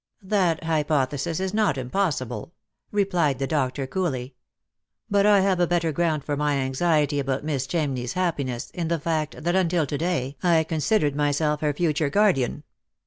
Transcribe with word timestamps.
"That 0.39 0.63
hypothesis 0.63 1.39
is 1.39 1.53
not 1.53 1.77
impossible," 1.77 2.53
replied 2.91 3.37
the 3.37 3.45
doctor 3.45 3.85
coolly." 3.85 4.33
But 5.11 5.27
I 5.27 5.41
have 5.41 5.59
a 5.59 5.67
better 5.67 5.91
ground 5.91 6.23
for 6.23 6.35
my 6.35 6.55
anxiety 6.55 7.19
about 7.19 7.43
Miss 7.43 7.67
Cham 7.67 7.93
ney's 7.93 8.13
happiness 8.13 8.71
in 8.71 8.87
the 8.87 8.97
fact 8.97 9.43
that 9.43 9.55
until 9.55 9.85
to 9.85 9.99
day 9.99 10.37
I 10.41 10.63
considered 10.63 11.15
myself 11.15 11.61
her 11.61 11.71
future 11.71 12.09
guardian." 12.09 12.63